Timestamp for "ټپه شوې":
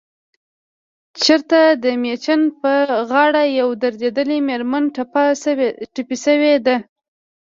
4.95-6.53